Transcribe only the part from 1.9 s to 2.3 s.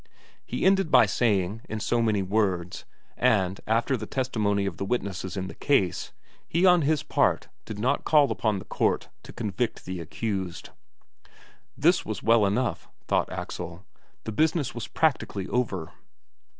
many